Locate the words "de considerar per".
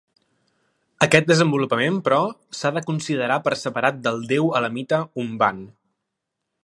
2.77-3.53